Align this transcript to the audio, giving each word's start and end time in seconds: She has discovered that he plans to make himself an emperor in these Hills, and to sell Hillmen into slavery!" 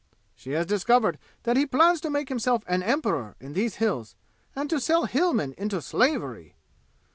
She 0.33 0.53
has 0.53 0.65
discovered 0.65 1.19
that 1.43 1.57
he 1.57 1.67
plans 1.67 2.01
to 2.01 2.09
make 2.09 2.29
himself 2.29 2.63
an 2.65 2.81
emperor 2.81 3.35
in 3.39 3.53
these 3.53 3.75
Hills, 3.75 4.15
and 4.55 4.67
to 4.71 4.79
sell 4.79 5.05
Hillmen 5.05 5.53
into 5.59 5.79
slavery!" 5.79 6.55